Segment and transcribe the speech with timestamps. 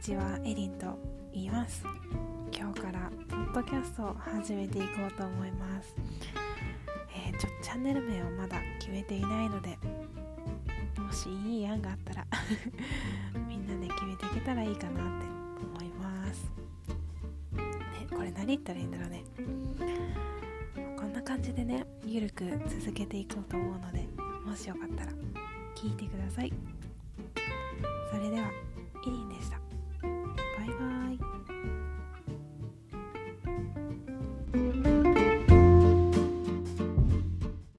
[0.00, 0.98] ちはエリンと
[1.30, 1.84] 言います。
[2.56, 5.94] 今日からポッドキャストを始めていこうと思います、
[7.14, 9.78] えー、ちょチャンネル名をまだ決めていないので
[10.98, 12.26] もしいい案があったら
[13.46, 15.26] みんなで決めていけたらいいかなって
[15.78, 16.50] 思います。
[17.54, 19.24] ねこれ何言ったらいいんだろうね。
[20.98, 24.08] こんな感じでねゆるく続けていこうと思うので
[24.46, 25.12] もしよかったら
[25.76, 26.52] 聞いてください。
[28.10, 28.50] それでは